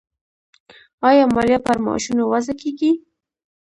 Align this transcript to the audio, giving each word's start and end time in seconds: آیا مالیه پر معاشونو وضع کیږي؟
آیا 1.07 1.25
مالیه 1.35 1.59
پر 1.65 1.77
معاشونو 1.85 2.23
وضع 2.33 2.53
کیږي؟ 2.61 2.91